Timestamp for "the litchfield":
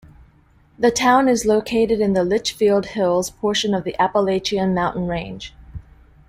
2.13-2.87